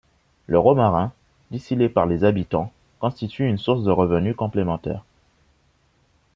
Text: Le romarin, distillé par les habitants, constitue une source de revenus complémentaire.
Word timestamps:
Le 0.47 0.57
romarin, 0.57 1.11
distillé 1.51 1.87
par 1.87 2.07
les 2.07 2.23
habitants, 2.23 2.71
constitue 2.97 3.47
une 3.47 3.59
source 3.59 3.83
de 3.83 3.91
revenus 3.91 4.35
complémentaire. 4.35 5.03